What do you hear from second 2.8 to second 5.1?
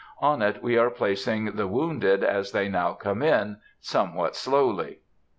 come in, somewhat slowly.